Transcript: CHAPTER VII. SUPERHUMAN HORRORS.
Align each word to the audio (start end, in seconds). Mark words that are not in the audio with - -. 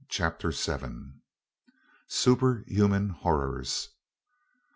CHAPTER 0.09 0.49
VII. 0.49 1.11
SUPERHUMAN 2.07 3.09
HORRORS. 3.21 3.89